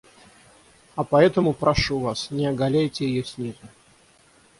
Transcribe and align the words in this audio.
А 0.95 1.03
потому 1.03 1.53
прошу 1.53 1.99
вас, 1.99 2.31
не 2.31 2.47
оголяйте 2.47 3.05
ее 3.05 3.23
снизу. 3.23 3.67